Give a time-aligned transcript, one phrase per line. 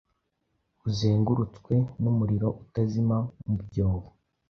[0.81, 4.09] buzengurutswe numuriro utazima, Mubyobo,